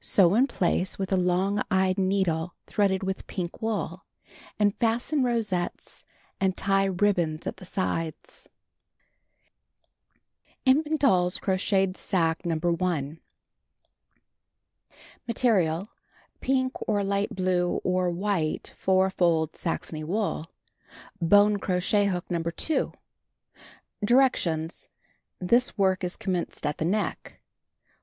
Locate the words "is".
26.02-26.16